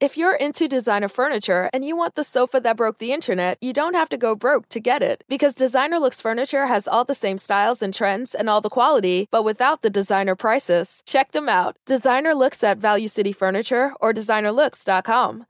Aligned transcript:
If 0.00 0.16
you're 0.16 0.34
into 0.34 0.66
designer 0.66 1.08
furniture 1.10 1.68
and 1.74 1.84
you 1.84 1.94
want 1.94 2.14
the 2.14 2.24
sofa 2.24 2.58
that 2.60 2.78
broke 2.78 2.96
the 2.96 3.12
internet, 3.12 3.58
you 3.60 3.74
don't 3.74 3.94
have 3.94 4.08
to 4.08 4.16
go 4.16 4.34
broke 4.34 4.66
to 4.70 4.80
get 4.80 5.02
it. 5.02 5.24
Because 5.28 5.54
Designer 5.54 5.98
Looks 5.98 6.22
Furniture 6.22 6.64
has 6.68 6.88
all 6.88 7.04
the 7.04 7.14
same 7.14 7.36
styles 7.36 7.82
and 7.82 7.92
trends 7.92 8.34
and 8.34 8.48
all 8.48 8.62
the 8.62 8.70
quality, 8.70 9.28
but 9.30 9.44
without 9.44 9.82
the 9.82 9.90
designer 9.90 10.34
prices. 10.34 11.02
Check 11.04 11.32
them 11.32 11.50
out. 11.50 11.76
Designer 11.84 12.34
Looks 12.34 12.64
at 12.64 12.78
Value 12.78 13.08
City 13.08 13.30
Furniture 13.30 13.92
or 14.00 14.14
designerlooks.com. 14.14 15.44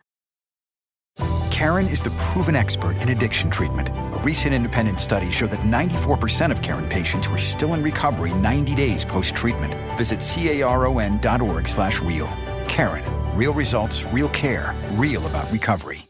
Karen 1.53 1.87
is 1.87 2.03
the 2.03 2.11
proven 2.13 2.57
expert 2.57 3.01
in 3.03 3.11
addiction 3.11 3.51
treatment. 3.51 3.91
A 3.91 4.21
recent 4.25 4.53
independent 4.53 4.99
study 4.99 5.31
showed 5.31 5.53
that 5.53 5.61
94% 5.61 6.51
of 6.51 6.61
Karen 6.61 6.89
patients 6.89 7.29
were 7.29 7.39
still 7.39 7.75
in 7.75 7.85
recovery 7.85 8.35
90 8.35 8.75
days 8.75 9.05
post-treatment. 9.05 9.75
Visit 9.97 10.21
caron.org 10.21 11.69
slash 11.69 12.01
real. 12.01 12.29
Karen, 12.67 13.05
real 13.41 13.55
results, 13.55 14.05
real 14.13 14.29
care, 14.29 14.75
real 14.99 15.25
about 15.25 15.51
recovery. 15.51 16.07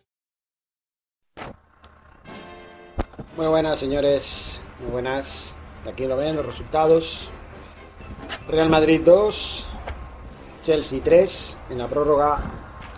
Muy 3.36 3.46
buenas, 3.46 3.78
señores. 3.78 4.60
Muy 4.80 4.90
buenas. 4.90 5.54
Aquí 5.88 6.08
lo 6.08 6.16
ven 6.16 6.34
los 6.34 6.44
resultados. 6.44 7.28
Real 8.48 8.68
Madrid 8.68 9.02
2, 9.04 9.64
Chelsea 10.64 11.00
3 11.04 11.58
en 11.70 11.78
la 11.78 11.86
prórroga. 11.86 12.40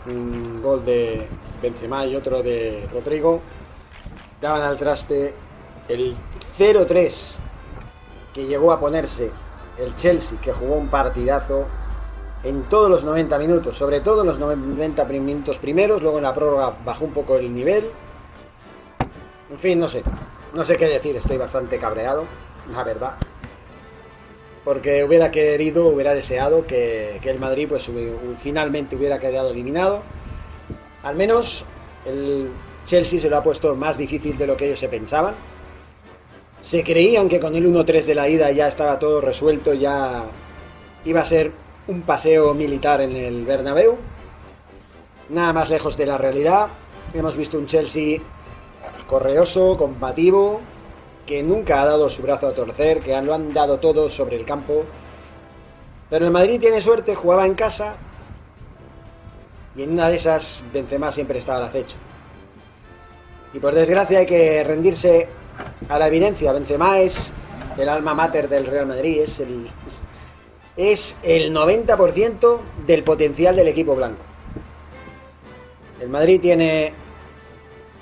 Un 0.06 0.62
gol 0.62 0.82
de 0.82 1.28
Benzema 1.60 2.06
y 2.06 2.16
otro 2.16 2.42
de 2.42 2.88
Rodrigo. 2.90 3.42
Daban 4.40 4.62
al 4.62 4.78
traste 4.78 5.34
el 5.88 6.16
0-3 6.56 7.36
que 8.32 8.46
llegó 8.46 8.72
a 8.72 8.80
ponerse 8.80 9.30
el 9.78 9.94
Chelsea, 9.94 10.40
que 10.40 10.54
jugó 10.54 10.76
un 10.76 10.88
partidazo 10.88 11.66
en 12.44 12.64
todos 12.64 12.90
los 12.90 13.04
90 13.04 13.38
minutos, 13.38 13.76
sobre 13.76 14.00
todo 14.00 14.22
en 14.22 14.26
los 14.26 14.38
90 14.38 15.04
minutos 15.04 15.58
primeros, 15.58 16.02
luego 16.02 16.18
en 16.18 16.24
la 16.24 16.34
prórroga 16.34 16.74
bajó 16.84 17.04
un 17.04 17.12
poco 17.12 17.36
el 17.36 17.54
nivel. 17.54 17.84
En 19.50 19.58
fin, 19.58 19.78
no 19.78 19.88
sé, 19.88 20.02
no 20.54 20.64
sé 20.64 20.76
qué 20.76 20.86
decir, 20.86 21.14
estoy 21.16 21.36
bastante 21.36 21.78
cabreado, 21.78 22.24
la 22.72 22.82
verdad. 22.82 23.12
Porque 24.64 25.04
hubiera 25.04 25.30
querido, 25.30 25.88
hubiera 25.88 26.14
deseado 26.14 26.66
que, 26.66 27.20
el 27.22 27.38
Madrid 27.38 27.66
pues 27.68 27.90
finalmente 28.40 28.96
hubiera 28.96 29.18
quedado 29.18 29.50
eliminado. 29.50 30.02
Al 31.02 31.16
menos 31.16 31.64
el 32.06 32.48
Chelsea 32.84 33.18
se 33.18 33.28
lo 33.28 33.36
ha 33.36 33.42
puesto 33.42 33.74
más 33.74 33.98
difícil 33.98 34.36
de 34.38 34.46
lo 34.46 34.56
que 34.56 34.66
ellos 34.66 34.80
se 34.80 34.88
pensaban. 34.88 35.34
Se 36.60 36.84
creían 36.84 37.28
que 37.28 37.40
con 37.40 37.54
el 37.56 37.66
1-3 37.66 38.04
de 38.04 38.14
la 38.14 38.28
ida 38.28 38.50
ya 38.52 38.68
estaba 38.68 38.98
todo 38.98 39.20
resuelto, 39.20 39.74
ya 39.74 40.24
iba 41.04 41.20
a 41.20 41.24
ser 41.24 41.50
un 41.88 42.02
paseo 42.02 42.54
militar 42.54 43.00
en 43.00 43.16
el 43.16 43.44
Bernabéu. 43.44 43.96
Nada 45.30 45.52
más 45.52 45.70
lejos 45.70 45.96
de 45.96 46.06
la 46.06 46.18
realidad. 46.18 46.68
Hemos 47.14 47.36
visto 47.36 47.58
un 47.58 47.66
Chelsea 47.66 48.20
correoso, 49.08 49.76
combativo, 49.76 50.60
que 51.26 51.42
nunca 51.42 51.82
ha 51.82 51.86
dado 51.86 52.08
su 52.08 52.22
brazo 52.22 52.48
a 52.48 52.52
torcer, 52.52 53.00
que 53.00 53.20
lo 53.20 53.34
han 53.34 53.52
dado 53.52 53.78
todo 53.78 54.08
sobre 54.08 54.36
el 54.36 54.44
campo. 54.44 54.84
Pero 56.08 56.26
el 56.26 56.30
Madrid 56.30 56.60
tiene 56.60 56.80
suerte, 56.80 57.14
jugaba 57.14 57.46
en 57.46 57.54
casa 57.54 57.96
y 59.74 59.82
en 59.82 59.92
una 59.92 60.08
de 60.08 60.16
esas 60.16 60.62
Benzema 60.72 61.10
siempre 61.10 61.38
estaba 61.38 61.58
al 61.58 61.64
acecho. 61.64 61.96
Y 63.54 63.58
por 63.58 63.74
desgracia 63.74 64.20
hay 64.20 64.26
que 64.26 64.62
rendirse 64.64 65.28
a 65.88 65.98
la 65.98 66.08
evidencia. 66.08 66.52
Benzema 66.52 67.00
es 67.00 67.32
el 67.76 67.88
alma 67.88 68.14
mater 68.14 68.48
del 68.48 68.66
Real 68.66 68.86
Madrid, 68.86 69.20
es 69.22 69.40
el, 69.40 69.68
es 70.76 71.16
el 71.22 71.54
90% 71.54 72.60
del 72.86 73.04
potencial 73.04 73.56
del 73.56 73.68
equipo 73.68 73.94
blanco. 73.94 74.22
El 76.00 76.08
Madrid 76.08 76.40
tiene 76.40 76.92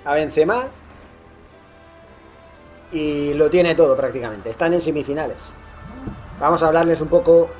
a 0.04 0.14
Benzema 0.14 0.68
y 2.92 3.34
lo 3.34 3.50
tiene 3.50 3.74
todo 3.74 3.96
prácticamente. 3.96 4.50
Están 4.50 4.72
en 4.72 4.80
semifinales. 4.80 5.52
Vamos 6.38 6.62
a 6.62 6.68
hablarles 6.68 7.00
un 7.00 7.08
poco 7.08 7.50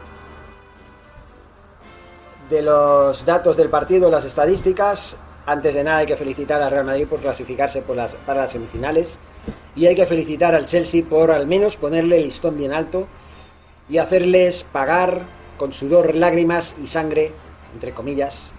de 2.49 2.62
los 2.62 3.25
datos 3.25 3.56
del 3.56 3.69
partido, 3.69 4.10
las 4.10 4.25
estadísticas. 4.25 5.19
Antes 5.47 5.75
de 5.75 5.84
nada 5.84 5.99
hay 5.99 6.06
que 6.06 6.16
felicitar 6.16 6.62
al 6.62 6.70
Real 6.70 6.84
Madrid 6.84 7.06
por 7.06 7.20
clasificarse 7.20 7.82
para 7.82 8.41
las 8.41 8.53
semifinales 8.53 9.19
y 9.75 9.87
hay 9.87 9.94
que 9.94 10.06
felicitar 10.06 10.54
al 10.54 10.66
Chelsea 10.66 11.04
por 11.04 11.31
al 11.31 11.47
menos 11.47 11.76
ponerle 11.76 12.19
el 12.19 12.25
listón 12.25 12.56
bien 12.56 12.72
alto 12.72 13.06
y 13.90 13.98
hacerles 13.98 14.62
pagar 14.62 15.22
con 15.58 15.72
sudor, 15.72 16.14
lágrimas 16.14 16.76
y 16.82 16.86
sangre, 16.86 17.32
entre 17.74 17.92
comillas, 17.92 18.52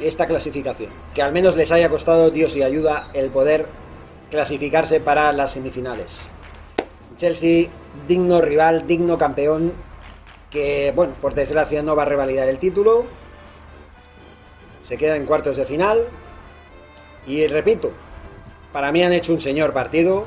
esta 0.00 0.26
clasificación. 0.26 0.90
Que 1.14 1.22
al 1.22 1.32
menos 1.32 1.56
les 1.56 1.70
haya 1.70 1.88
costado 1.88 2.30
Dios 2.30 2.56
y 2.56 2.62
ayuda 2.62 3.08
el 3.14 3.30
poder 3.30 3.66
clasificarse 4.30 5.00
para 5.00 5.32
las 5.32 5.52
semifinales. 5.52 6.28
Chelsea, 7.16 7.68
digno 8.08 8.40
rival, 8.40 8.86
digno 8.86 9.16
campeón, 9.16 9.72
que, 10.50 10.92
bueno, 10.94 11.14
por 11.20 11.34
desgracia 11.34 11.82
no 11.82 11.94
va 11.94 12.02
a 12.02 12.06
revalidar 12.06 12.48
el 12.48 12.58
título. 12.58 13.04
Se 14.82 14.98
queda 14.98 15.16
en 15.16 15.24
cuartos 15.24 15.56
de 15.56 15.64
final. 15.64 16.04
Y 17.26 17.46
repito, 17.46 17.92
para 18.72 18.90
mí 18.90 19.04
han 19.04 19.12
hecho 19.12 19.32
un 19.32 19.40
señor 19.40 19.72
partido, 19.72 20.26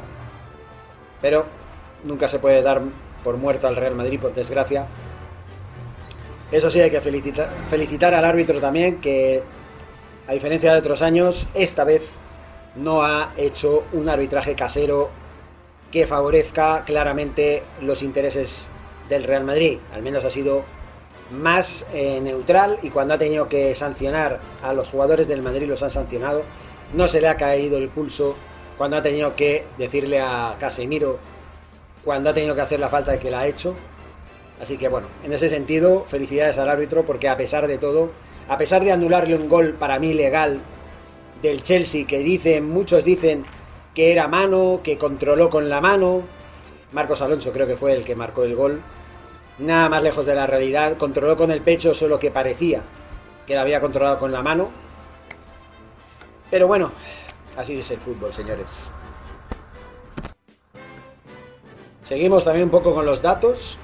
pero 1.21 1.45
nunca 2.05 2.29
se 2.29 2.39
puede 2.39 2.61
dar 2.61 2.81
por 3.25 3.37
muerto 3.37 3.67
al 3.67 3.75
Real 3.75 3.95
Madrid, 3.95 4.19
por 4.19 4.35
desgracia. 4.35 4.85
Eso 6.51 6.69
sí, 6.69 6.79
hay 6.79 6.91
que 6.91 7.01
felicitar, 7.01 8.13
al 8.13 8.23
árbitro 8.23 8.59
también, 8.59 9.01
que 9.01 9.41
a 10.27 10.33
diferencia 10.33 10.71
de 10.71 10.79
otros 10.79 11.01
años, 11.01 11.47
esta 11.55 11.83
vez 11.83 12.03
no 12.75 13.01
ha 13.01 13.33
hecho 13.35 13.83
un 13.93 14.07
arbitraje 14.07 14.53
casero 14.53 15.09
que 15.91 16.05
favorezca 16.05 16.83
claramente 16.85 17.63
los 17.81 18.03
intereses 18.03 18.69
del 19.09 19.23
Real 19.23 19.43
Madrid. 19.43 19.79
Al 19.91 20.03
menos 20.03 20.23
ha 20.23 20.29
sido 20.29 20.63
más 21.31 21.87
eh, 21.93 22.19
neutral 22.21 22.77
y 22.83 22.91
cuando 22.91 23.15
ha 23.15 23.17
tenido 23.17 23.49
que 23.49 23.73
sancionar 23.73 24.39
a 24.61 24.73
los 24.73 24.89
jugadores 24.89 25.27
del 25.27 25.41
Madrid 25.41 25.67
los 25.67 25.81
han 25.81 25.91
sancionado. 25.91 26.43
No 26.93 27.07
se 27.07 27.21
le 27.21 27.27
ha 27.27 27.37
caído 27.37 27.77
el 27.77 27.89
pulso 27.89 28.35
cuando 28.77 28.97
ha 28.97 29.01
tenido 29.01 29.35
que 29.35 29.65
decirle 29.79 30.19
a 30.19 30.55
Casemiro 30.59 31.17
cuando 32.05 32.29
ha 32.29 32.33
tenido 32.33 32.55
que 32.55 32.61
hacer 32.61 32.79
la 32.79 32.89
falta 32.89 33.11
de 33.11 33.19
que 33.19 33.31
la 33.31 33.41
ha 33.41 33.47
hecho. 33.47 33.75
Así 34.61 34.77
que 34.77 34.87
bueno, 34.87 35.07
en 35.23 35.33
ese 35.33 35.49
sentido, 35.49 36.05
felicidades 36.07 36.57
al 36.59 36.69
árbitro 36.69 37.03
porque 37.03 37.27
a 37.27 37.35
pesar 37.35 37.67
de 37.67 37.77
todo, 37.77 38.11
a 38.47 38.57
pesar 38.57 38.83
de 38.83 38.91
anularle 38.91 39.35
un 39.35 39.49
gol 39.49 39.73
para 39.73 39.99
mí 39.99 40.13
legal 40.13 40.59
del 41.41 41.61
Chelsea 41.61 42.07
que 42.07 42.19
dicen, 42.19 42.69
muchos 42.69 43.03
dicen 43.03 43.43
que 43.93 44.11
era 44.11 44.27
mano, 44.27 44.81
que 44.83 44.97
controló 44.97 45.49
con 45.49 45.67
la 45.67 45.81
mano, 45.81 46.21
Marcos 46.93 47.21
Alonso 47.21 47.51
creo 47.51 47.67
que 47.67 47.75
fue 47.75 47.93
el 47.93 48.03
que 48.03 48.15
marcó 48.15 48.43
el 48.43 48.55
gol, 48.55 48.81
nada 49.59 49.89
más 49.89 50.03
lejos 50.03 50.25
de 50.25 50.35
la 50.35 50.47
realidad, 50.47 50.95
controló 50.97 51.35
con 51.35 51.51
el 51.51 51.61
pecho 51.61 51.93
solo 51.93 52.19
que 52.19 52.31
parecía 52.31 52.81
que 53.45 53.55
la 53.55 53.61
había 53.61 53.81
controlado 53.81 54.19
con 54.19 54.31
la 54.31 54.41
mano. 54.41 54.69
Pero 56.49 56.67
bueno, 56.67 56.91
así 57.57 57.77
es 57.77 57.91
el 57.91 57.99
fútbol, 57.99 58.33
señores. 58.33 58.91
Seguimos 62.05 62.45
también 62.45 62.65
un 62.65 62.69
poco 62.69 62.93
con 62.93 63.05
los 63.05 63.23
datos. 63.23 63.79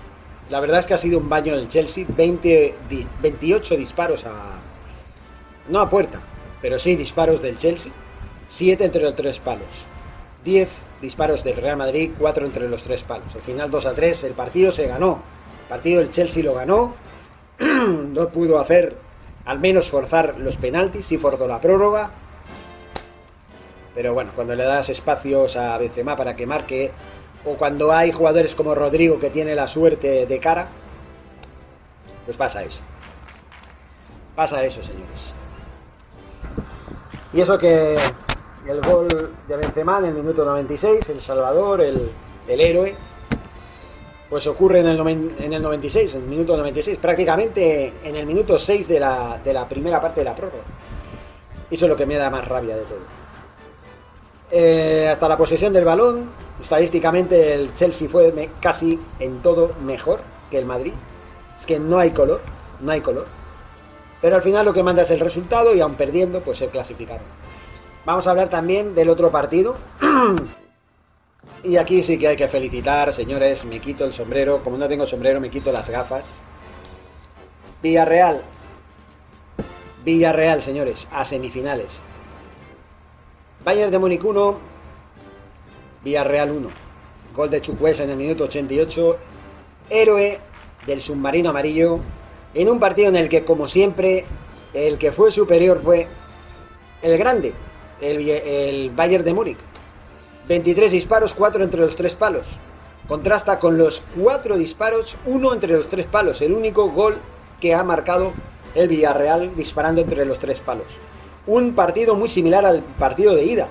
La 0.50 0.60
verdad 0.60 0.80
es 0.80 0.86
que 0.86 0.94
ha 0.94 0.98
sido 0.98 1.18
un 1.18 1.28
baño 1.28 1.56
del 1.56 1.70
Chelsea. 1.70 2.06
20, 2.08 2.76
28 3.22 3.76
disparos 3.78 4.26
a... 4.26 4.32
No 5.68 5.80
a 5.80 5.90
puerta, 5.90 6.20
pero 6.62 6.78
sí 6.78 6.96
disparos 6.96 7.42
del 7.42 7.58
Chelsea. 7.58 7.92
7 8.50 8.86
entre 8.86 9.02
los 9.02 9.16
tres 9.16 9.40
palos. 9.40 9.86
10 10.46 10.70
disparos 11.02 11.44
del 11.44 11.56
Real 11.56 11.78
Madrid, 11.78 12.12
4 12.20 12.46
entre 12.46 12.70
los 12.70 12.84
tres 12.84 13.02
palos. 13.02 13.34
Al 13.34 13.42
final 13.42 13.72
2 13.72 13.86
a 13.88 13.94
3, 13.94 14.24
el 14.26 14.34
partido 14.34 14.72
se 14.72 14.88
ganó. 14.88 15.20
El 15.64 15.70
partido 15.70 16.00
del 16.00 16.12
Chelsea 16.12 16.44
lo 16.44 16.54
ganó. 16.54 16.94
no 17.60 18.30
pudo 18.30 18.60
hacer, 18.60 18.98
al 19.46 19.60
menos 19.60 19.90
forzar 19.90 20.38
los 20.38 20.58
penaltis, 20.58 21.08
sí 21.08 21.18
forzó 21.18 21.48
la 21.48 21.60
prórroga. 21.60 22.12
Pero 23.96 24.14
bueno, 24.14 24.32
cuando 24.36 24.56
le 24.56 24.64
das 24.64 24.90
espacios 24.90 25.58
a 25.58 25.78
Benzema 25.80 26.16
para 26.16 26.36
que 26.36 26.46
marque 26.46 26.92
o 27.46 27.56
cuando 27.56 27.92
hay 27.92 28.12
jugadores 28.12 28.56
como 28.56 28.76
Rodrigo 28.76 29.20
que 29.20 29.30
tiene 29.30 29.56
la 29.56 29.68
suerte 29.68 30.26
de 30.26 30.40
cara, 30.40 30.68
pues 32.26 32.38
pasa 32.38 32.64
eso. 32.64 32.82
Pasa 34.36 34.64
eso, 34.64 34.84
señores. 34.84 35.34
Y 37.34 37.42
eso 37.42 37.58
que 37.58 37.96
el 38.68 38.82
gol 38.82 39.08
de 39.48 39.58
Benzema 39.58 40.00
en 40.00 40.06
el 40.06 40.14
minuto 40.14 40.46
96, 40.46 41.10
el 41.10 41.22
Salvador, 41.22 41.82
el, 41.82 42.10
héroe, 42.48 42.96
pues 44.30 44.46
ocurre 44.48 44.80
en 44.80 44.88
el, 44.88 45.00
en 45.00 45.54
el 45.54 45.62
96, 45.62 46.16
en 46.16 46.22
el 46.24 46.28
minuto 46.28 46.56
96, 46.58 46.98
prácticamente 46.98 47.94
en 48.04 48.16
el 48.16 48.26
minuto 48.26 48.58
6 48.58 48.88
de 48.88 49.00
la, 49.00 49.40
de 49.44 49.54
la 49.54 49.68
primera 49.68 50.00
parte 50.00 50.22
de 50.22 50.26
la 50.26 50.36
prórroga. 50.36 50.64
Eso 51.70 51.86
es 51.86 51.90
lo 51.90 51.96
que 51.96 52.06
me 52.06 52.16
da 52.16 52.30
más 52.30 52.48
rabia 52.48 52.76
de 52.76 52.84
todo. 52.84 53.22
Eh, 54.52 55.08
hasta 55.10 55.30
la 55.30 55.38
posesión 55.38 55.72
del 55.72 55.86
balón, 55.86 56.30
estadísticamente 56.62 57.54
el 57.54 57.74
Chelsea 57.74 58.08
fue 58.08 58.50
casi 58.60 59.00
en 59.20 59.42
todo 59.42 59.74
mejor 59.84 60.22
que 60.50 60.60
el 60.60 60.66
Madrid. 60.66 60.94
Es 61.60 61.66
que 61.66 61.80
no 61.80 62.00
hay 62.00 62.12
color, 62.12 62.42
no 62.80 62.92
hay 62.92 63.02
color. 63.02 63.28
Pero 64.22 64.36
al 64.36 64.42
final 64.42 64.66
lo 64.66 64.74
que 64.74 64.84
manda 64.84 65.02
es 65.02 65.12
el 65.12 65.20
resultado 65.20 65.76
y 65.76 65.82
aun 65.82 65.96
perdiendo, 65.96 66.42
pues 66.42 66.60
se 66.60 66.68
clasificaron. 66.68 67.26
Vamos 68.06 68.28
a 68.28 68.32
hablar 68.32 68.50
también 68.50 68.94
del 68.94 69.10
otro 69.10 69.32
partido. 69.32 69.76
y 71.64 71.78
aquí 71.78 72.04
sí 72.04 72.18
que 72.18 72.28
hay 72.28 72.38
que 72.38 72.48
felicitar, 72.48 73.12
señores, 73.14 73.66
me 73.66 73.80
quito 73.80 74.06
el 74.06 74.14
sombrero. 74.14 74.64
Como 74.64 74.78
no 74.78 74.88
tengo 74.88 75.08
sombrero, 75.08 75.42
me 75.42 75.50
quito 75.50 75.72
las 75.72 75.90
gafas. 75.90 76.40
Villarreal. 77.82 78.44
Villarreal, 80.06 80.62
señores, 80.62 81.08
a 81.12 81.26
semifinales. 81.26 82.02
Bayern 83.64 83.92
de 83.92 84.00
Múnich 84.00 84.24
1, 84.24 84.71
Villarreal 86.04 86.52
1. 86.52 86.70
Gol 87.36 87.50
de 87.50 87.62
Chukwueze 87.62 88.04
en 88.04 88.10
el 88.12 88.18
minuto 88.18 88.46
88. 88.46 89.18
Héroe 89.90 90.40
del 90.86 91.02
submarino 91.02 91.50
amarillo. 91.50 92.00
En 92.54 92.70
un 92.70 92.80
partido 92.80 93.10
en 93.10 93.16
el 93.16 93.30
que, 93.30 93.46
como 93.46 93.68
siempre, 93.68 94.26
el 94.74 94.98
que 94.98 95.12
fue 95.12 95.32
superior 95.32 95.80
fue 95.82 96.08
el 97.02 97.18
grande, 97.18 97.54
el, 98.02 98.28
el 98.28 98.90
Bayern 98.90 99.24
de 99.24 99.34
Múnich. 99.34 99.58
23 100.48 100.92
disparos, 100.92 101.34
4 101.34 101.64
entre 101.64 101.80
los 101.80 101.96
3 101.96 102.14
palos. 102.16 102.48
Contrasta 103.08 103.60
con 103.60 103.78
los 103.78 104.04
4 104.22 104.58
disparos, 104.58 105.18
1 105.26 105.54
entre 105.54 105.74
los 105.74 105.88
3 105.88 106.06
palos. 106.08 106.42
El 106.42 106.54
único 106.54 106.90
gol 106.90 107.18
que 107.60 107.74
ha 107.74 107.84
marcado 107.84 108.34
el 108.76 108.88
Villarreal 108.88 109.56
disparando 109.56 110.02
entre 110.02 110.26
los 110.26 110.40
3 110.40 110.60
palos. 110.60 110.88
Un 111.48 111.74
partido 111.74 112.16
muy 112.16 112.30
similar 112.30 112.66
al 112.66 112.82
partido 112.82 113.36
de 113.36 113.46
ida, 113.46 113.68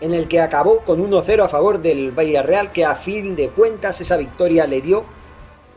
en 0.00 0.14
el 0.14 0.28
que 0.28 0.40
acabó 0.40 0.80
con 0.80 1.02
1-0 1.02 1.44
a 1.44 1.48
favor 1.48 1.80
del 1.80 2.12
Villarreal, 2.12 2.72
que 2.72 2.84
a 2.84 2.94
fin 2.94 3.34
de 3.34 3.48
cuentas 3.48 4.00
esa 4.00 4.16
victoria 4.16 4.66
le 4.66 4.80
dio 4.80 5.04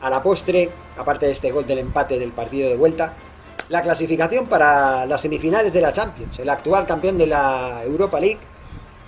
a 0.01 0.09
la 0.09 0.21
postre, 0.21 0.69
aparte 0.97 1.25
de 1.25 1.31
este 1.31 1.51
gol 1.51 1.65
del 1.65 1.79
empate 1.79 2.19
del 2.19 2.31
partido 2.31 2.69
de 2.69 2.75
vuelta, 2.75 3.13
la 3.69 3.81
clasificación 3.81 4.47
para 4.47 5.05
las 5.05 5.21
semifinales 5.21 5.73
de 5.73 5.81
la 5.81 5.93
Champions, 5.93 6.39
el 6.39 6.49
actual 6.49 6.85
campeón 6.85 7.17
de 7.17 7.27
la 7.27 7.81
Europa 7.85 8.19
League, 8.19 8.39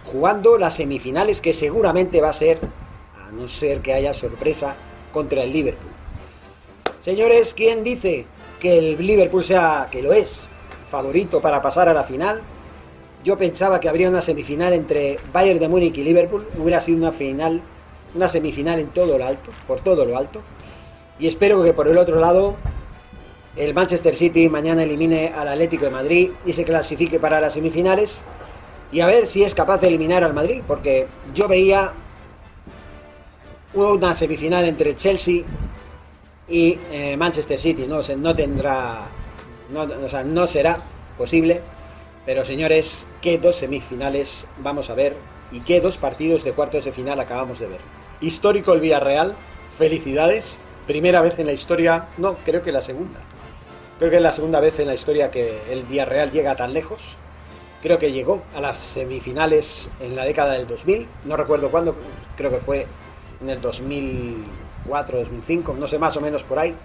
jugando 0.06 0.58
las 0.58 0.75
semifinales 0.75 1.42
que 1.42 1.54
seguramente 1.54 2.22
va 2.22 2.30
a 2.30 2.34
ser, 2.34 2.60
a 3.28 3.31
no 3.31 3.48
ser 3.48 3.81
que 3.81 3.94
haya 3.94 4.14
sorpresa, 4.14 4.75
contra 5.12 5.44
el 5.44 5.52
Liverpool. 5.52 5.92
Señores, 7.04 7.54
¿quién 7.54 7.84
dice 7.84 8.25
que 8.60 8.78
el 8.78 9.06
Liverpool 9.06 9.44
sea, 9.44 9.90
que 9.92 10.02
lo 10.02 10.14
es, 10.14 10.48
favorito 10.90 11.42
para 11.42 11.62
pasar 11.62 11.90
a 11.90 11.94
la 11.94 12.04
final? 12.04 12.42
Yo 13.23 13.38
pensaba 13.38 13.79
que 13.79 13.88
habría 13.88 14.09
una 14.09 14.21
semifinal 14.21 14.73
entre 14.73 15.19
Bayern 15.31 15.59
de 15.59 15.68
Múnich 15.68 15.97
y 15.97 16.03
Liverpool, 16.03 16.47
hubiera 16.57 16.81
sido 16.81 16.97
una 16.97 17.12
final, 17.12 17.62
una 18.15 18.27
semifinal 18.27 18.79
en 18.79 18.88
todo 18.88 19.18
lo 19.18 19.25
alto, 19.25 19.51
por 19.68 19.81
todo 19.81 20.06
lo 20.06 20.18
alto. 20.18 20.41
Y 21.19 21.27
espero 21.27 21.62
que 21.63 21.73
por 21.73 21.88
el 21.88 21.97
otro 22.00 22.19
lado 22.19 22.56
el 23.56 23.73
Manchester 23.73 24.15
City 24.15 24.47
mañana 24.50 24.83
elimine 24.83 25.33
al 25.35 25.47
Atlético 25.50 25.85
de 25.85 25.91
Madrid 25.91 26.31
y 26.45 26.53
se 26.53 26.63
clasifique 26.63 27.19
para 27.19 27.39
las 27.39 27.53
semifinales. 27.53 28.23
Y 28.91 29.01
a 29.01 29.06
ver 29.06 29.27
si 29.27 29.44
es 29.44 29.53
capaz 29.53 29.79
de 29.79 29.88
eliminar 29.88 30.23
al 30.23 30.33
Madrid, 30.33 30.62
porque 30.68 31.07
yo 31.35 31.47
veía 31.47 31.94
una 33.73 34.13
semifinal 34.13 34.65
entre 34.65 34.95
Chelsea 34.95 35.44
y 36.47 36.79
eh, 36.91 37.15
Manchester 37.18 37.59
City. 37.59 37.85
No, 37.88 38.01
no 38.18 38.35
tendrá, 38.35 39.01
no, 39.69 39.81
o 39.83 40.09
sea, 40.09 40.23
no 40.23 40.47
será 40.47 40.81
posible. 41.18 41.62
Pero 42.25 42.45
señores, 42.45 43.07
¿qué 43.21 43.38
dos 43.38 43.56
semifinales 43.56 44.47
vamos 44.59 44.89
a 44.89 44.94
ver? 44.94 45.15
¿Y 45.51 45.62
qué 45.62 45.81
dos 45.81 45.97
partidos 45.97 46.44
de 46.44 46.53
cuartos 46.53 46.85
de 46.85 46.91
final 46.91 47.19
acabamos 47.19 47.59
de 47.59 47.68
ver? 47.68 47.79
Histórico 48.21 48.73
el 48.73 48.79
Villarreal, 48.79 49.35
felicidades 49.77 50.59
primera 50.85 51.21
vez 51.21 51.39
en 51.39 51.45
la 51.45 51.53
historia, 51.53 52.07
no, 52.18 52.35
creo 52.44 52.62
que 52.62 52.71
la 52.71 52.81
segunda. 52.81 53.19
Creo 53.97 54.09
que 54.09 54.18
es 54.18 54.21
la 54.21 54.33
segunda 54.33 54.59
vez 54.59 54.79
en 54.79 54.88
la 54.88 54.94
historia 54.94 55.31
que 55.31 55.62
el 55.69 55.83
Villarreal 55.83 56.31
llega 56.31 56.56
tan 56.56 56.73
lejos. 56.73 57.18
Creo 57.81 57.97
que 57.97 58.12
llegó 58.12 58.44
a 58.56 58.62
las 58.62 58.77
semifinales 58.77 59.89
en 60.00 60.15
la 60.15 60.25
década 60.25 60.53
del 60.53 60.68
2000, 60.68 61.07
no 61.25 61.35
recuerdo 61.35 61.69
cuándo, 61.71 61.95
creo 62.35 62.51
que 62.51 62.57
fue 62.57 62.85
en 63.41 63.50
el 63.50 63.62
2004, 63.62 65.19
2005, 65.19 65.75
no 65.79 65.88
sé 65.88 65.97
más 65.97 66.15
o 66.18 66.21
menos 66.21 66.44
por 66.44 66.59
ahí. 66.59 66.75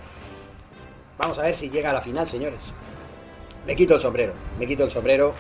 Vamos 1.19 1.39
a 1.39 1.43
ver 1.43 1.55
si 1.55 1.69
llega 1.69 1.91
a 1.91 1.95
la 1.95 2.01
final, 2.01 2.29
señores. 2.29 2.73
Me 3.67 3.75
quito 3.75 3.95
el 3.95 4.01
sombrero, 4.01 4.33
me 4.61 4.67
quito 4.67 4.85
el 4.85 4.93
sombrero 4.93 5.35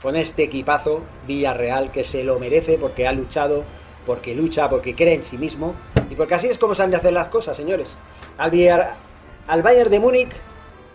con 0.00 0.14
este 0.14 0.44
equipazo 0.44 1.02
Villarreal 1.26 1.90
que 1.90 2.04
se 2.04 2.22
lo 2.22 2.38
merece 2.38 2.78
porque 2.78 3.08
ha 3.08 3.12
luchado, 3.12 3.64
porque 4.06 4.32
lucha, 4.32 4.68
porque 4.68 4.94
cree 4.94 5.14
en 5.14 5.24
sí 5.24 5.38
mismo 5.38 5.74
y 6.08 6.14
porque 6.14 6.34
así 6.34 6.46
es 6.46 6.56
como 6.56 6.76
se 6.76 6.84
han 6.84 6.92
de 6.92 6.98
hacer 6.98 7.12
las 7.12 7.28
cosas, 7.28 7.56
señores. 7.56 7.96
Al, 8.38 9.62
Bayern 9.62 9.90
de 9.90 9.98
Múnich 9.98 10.30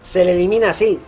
se 0.02 0.24
le 0.24 0.32
elimina 0.32 0.70
así. 0.70 1.02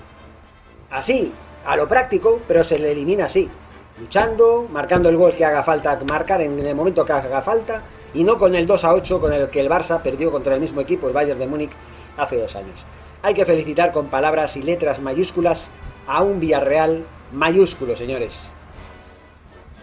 Así, 0.90 1.32
a 1.66 1.78
lo 1.78 1.88
práctico, 1.88 2.42
pero 2.50 2.66
se 2.66 2.78
le 2.78 2.92
elimina 2.92 3.26
así. 3.26 3.50
Luchando, 3.98 4.68
marcando 4.70 5.08
el 5.08 5.16
gol 5.16 5.36
que 5.36 5.46
haga 5.46 5.64
falta 5.64 5.98
marcar 6.10 6.42
en 6.42 6.60
el 6.60 6.76
momento 6.76 7.06
que 7.06 7.14
haga 7.14 7.42
falta. 7.42 7.82
Y 8.14 8.26
no 8.26 8.38
con 8.38 8.56
el 8.56 8.68
2 8.68 8.84
a 8.84 8.94
8 8.94 9.22
con 9.22 9.32
el 9.32 9.50
que 9.50 9.62
el 9.62 9.70
Barça 9.70 10.02
perdió 10.02 10.32
contra 10.32 10.56
el 10.56 10.60
mismo 10.60 10.82
equipo, 10.82 11.08
el 11.08 11.14
Bayern 11.14 11.40
de 11.40 11.48
Múnich, 11.48 11.72
hace 12.18 12.36
dos 12.36 12.58
años. 12.58 12.86
Hay 13.24 13.36
que 13.36 13.46
felicitar 13.46 13.92
con 13.92 14.08
palabras 14.08 14.58
y 14.58 14.64
letras 14.64 15.00
mayúsculas 15.00 15.70
a 16.08 16.24
un 16.24 16.40
Villarreal 16.40 17.06
mayúsculo, 17.32 17.96
señores. 17.96 18.52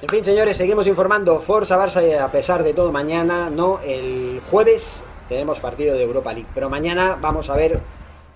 En 0.03 0.09
fin, 0.09 0.25
señores, 0.25 0.57
seguimos 0.57 0.89
informando. 0.89 1.41
Forza 1.41 1.79
Barça, 1.79 2.21
a 2.21 2.33
pesar 2.33 2.65
de 2.65 2.75
todo, 2.75 2.91
mañana, 2.91 3.49
no, 3.49 3.79
el 3.81 4.41
jueves 4.51 5.05
tenemos 5.29 5.61
partido 5.61 5.95
de 5.95 6.03
Europa 6.03 6.33
League. 6.33 6.49
Pero 6.53 6.69
mañana 6.69 7.17
vamos 7.21 7.49
a 7.49 7.57
ver 7.57 7.79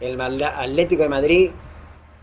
el 0.01 0.21
Atlético 0.21 1.03
de 1.03 1.09
Madrid, 1.09 1.51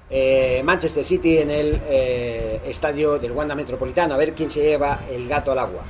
eh, 0.10 0.62
Manchester 0.64 1.04
City 1.04 1.40
en 1.40 1.52
el 1.52 1.82
eh, 1.90 2.62
estadio 2.66 3.20
del 3.20 3.34
Wanda 3.34 3.56
Metropolitano, 3.56 4.14
a 4.14 4.18
ver 4.18 4.32
quién 4.32 4.50
se 4.50 4.62
lleva 4.62 5.02
el 5.12 5.28
gato 5.28 5.52
al 5.52 5.60
agua. 5.60 5.82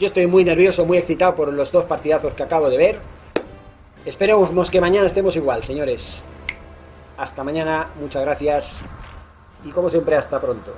Yo 0.00 0.06
estoy 0.06 0.26
muy 0.26 0.44
nervioso, 0.44 0.86
muy 0.86 0.96
excitado 0.96 1.34
por 1.34 1.52
los 1.52 1.70
dos 1.70 1.84
partidazos 1.84 2.32
que 2.32 2.42
acabo 2.42 2.70
de 2.70 2.76
ver. 2.78 3.11
Esperemos 4.04 4.70
que 4.70 4.80
mañana 4.80 5.06
estemos 5.06 5.36
igual, 5.36 5.62
señores. 5.62 6.24
Hasta 7.16 7.44
mañana, 7.44 7.88
muchas 8.00 8.22
gracias. 8.22 8.80
Y 9.64 9.70
como 9.70 9.88
siempre, 9.88 10.16
hasta 10.16 10.40
pronto. 10.40 10.74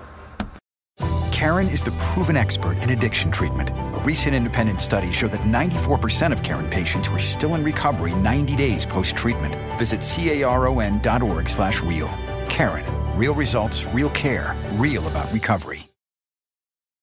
Karen 1.30 1.68
is 1.68 1.82
the 1.82 1.90
proven 1.92 2.36
expert 2.36 2.78
in 2.82 2.90
addiction 2.90 3.30
treatment. 3.30 3.70
A 3.70 4.00
recent 4.04 4.34
independent 4.34 4.80
study 4.80 5.10
showed 5.10 5.32
that 5.32 5.42
94% 5.42 6.32
of 6.32 6.42
Karen 6.42 6.68
patients 6.70 7.10
were 7.10 7.18
still 7.18 7.54
in 7.54 7.64
recovery 7.64 8.14
90 8.14 8.56
days 8.56 8.86
post-treatment. 8.86 9.54
Visit 9.78 10.00
caron.org 10.00 11.48
slash 11.48 11.82
real. 11.82 12.08
Karen. 12.48 12.84
Real 13.16 13.34
results, 13.34 13.86
real 13.92 14.10
care, 14.10 14.56
real 14.76 15.06
about 15.06 15.32
recovery. 15.32 15.93